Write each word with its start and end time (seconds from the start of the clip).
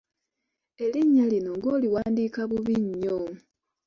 Erinnya 0.85 1.25
lino 1.31 1.51
ng'oliwandiika 1.57 2.41
bubi 2.49 2.75
nnyo? 2.85 3.19